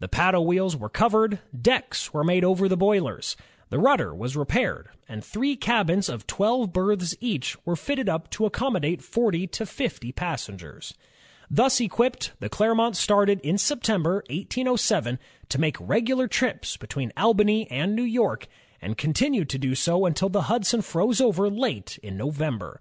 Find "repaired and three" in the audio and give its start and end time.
4.36-5.56